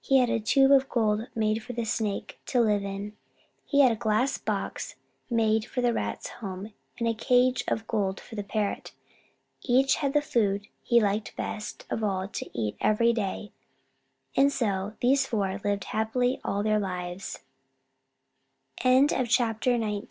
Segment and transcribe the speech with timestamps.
[0.00, 3.12] He had a tube of gold made for the Snake to live in.
[3.66, 4.94] He had a glass box
[5.28, 8.92] made for the Rat's home, and a cage of gold for the Parrot.
[9.62, 13.52] Each had the food he liked best of all to eat every day,
[14.34, 17.40] and so these four lived happily all their lives.
[18.80, 19.10] XX
[19.60, 20.06] BEAU